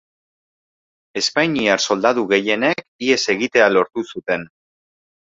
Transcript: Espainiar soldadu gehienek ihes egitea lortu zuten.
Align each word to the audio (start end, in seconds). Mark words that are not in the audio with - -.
Espainiar 1.21 1.75
soldadu 1.87 2.23
gehienek 2.31 2.81
ihes 3.09 3.19
egitea 3.35 3.67
lortu 3.75 4.05
zuten. 4.07 4.47